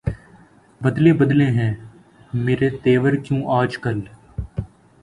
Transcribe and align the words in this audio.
بدلے 0.81 1.13
بدلے 1.13 1.45
ہیں 1.57 1.73
میرے 2.33 2.69
تیور 2.83 3.13
کیوں 3.25 3.41
آج 3.51 3.77
کل 3.77 3.99